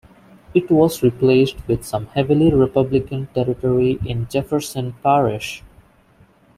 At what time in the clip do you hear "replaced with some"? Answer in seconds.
1.03-2.07